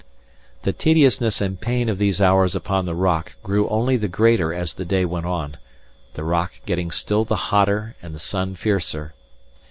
The 0.63 0.73
tediousness 0.73 1.41
and 1.41 1.61
pain 1.61 1.87
of 1.87 1.99
these 1.99 2.19
hours 2.19 2.55
upon 2.55 2.85
the 2.87 2.95
rock 2.95 3.33
grew 3.43 3.69
only 3.69 3.97
the 3.97 4.07
greater 4.07 4.51
as 4.51 4.73
the 4.73 4.83
day 4.83 5.05
went 5.05 5.27
on; 5.27 5.57
the 6.15 6.23
rock 6.23 6.53
getting 6.65 6.89
still 6.89 7.23
the 7.23 7.51
hotter 7.51 7.95
and 8.01 8.15
the 8.15 8.19
sun 8.19 8.55
fiercer. 8.55 9.13